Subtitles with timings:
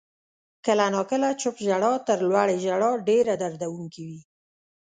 [0.65, 4.19] •کله ناکله چپ ژړا تر لوړې ژړا ډېره دردونکې وي.